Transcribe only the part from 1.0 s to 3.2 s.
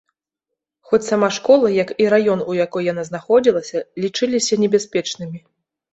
сама школа, як і раён, у якой яна